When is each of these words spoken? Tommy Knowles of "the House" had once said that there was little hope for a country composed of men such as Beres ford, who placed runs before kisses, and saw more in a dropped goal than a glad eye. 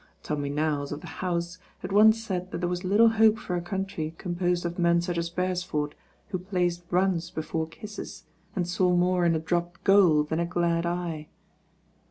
Tommy 0.23 0.49
Knowles 0.49 0.91
of 0.91 1.01
"the 1.01 1.05
House" 1.21 1.59
had 1.83 1.91
once 1.91 2.19
said 2.23 2.49
that 2.49 2.57
there 2.57 2.67
was 2.67 2.83
little 2.83 3.09
hope 3.09 3.37
for 3.37 3.55
a 3.55 3.61
country 3.61 4.15
composed 4.17 4.65
of 4.65 4.79
men 4.79 4.99
such 4.99 5.15
as 5.19 5.29
Beres 5.29 5.63
ford, 5.63 5.93
who 6.29 6.39
placed 6.39 6.83
runs 6.89 7.29
before 7.29 7.67
kisses, 7.67 8.23
and 8.55 8.67
saw 8.67 8.95
more 8.95 9.25
in 9.25 9.35
a 9.35 9.39
dropped 9.39 9.83
goal 9.83 10.23
than 10.23 10.39
a 10.39 10.45
glad 10.47 10.87
eye. 10.87 11.27